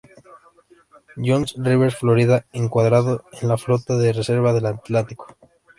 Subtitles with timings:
[1.15, 5.37] Johns River Florida, encuadrado en la Flota de Reserva del Atlántico.